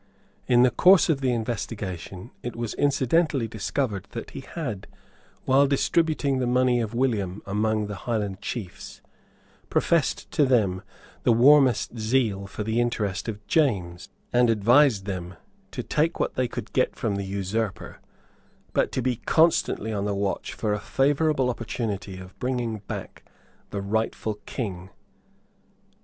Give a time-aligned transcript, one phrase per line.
[0.47, 4.87] In the course of the investigation it was incidentally discovered that he had,
[5.45, 9.03] while distributing the money of William among the Highland Chiefs,
[9.69, 10.81] professed to them
[11.21, 15.35] the warmest zeal for the interest of James, and advised them
[15.69, 17.99] to take what they could get from the usurper,
[18.73, 23.23] but to be constantly on the watch for a favourable opportunity of bringing back
[23.69, 24.89] the rightful King.